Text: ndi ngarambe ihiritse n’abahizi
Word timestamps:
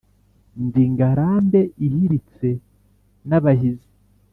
ndi 0.65 0.83
ngarambe 0.93 1.61
ihiritse 1.85 2.49
n’abahizi 3.27 3.89